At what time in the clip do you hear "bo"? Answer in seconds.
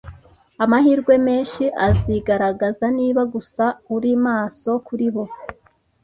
5.13-5.23